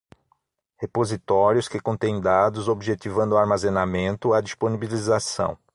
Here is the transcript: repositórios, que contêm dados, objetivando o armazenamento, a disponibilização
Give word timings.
repositórios, 0.79 1.67
que 1.67 1.79
contêm 1.79 2.19
dados, 2.19 2.67
objetivando 2.67 3.35
o 3.35 3.37
armazenamento, 3.37 4.33
a 4.33 4.41
disponibilização 4.41 5.59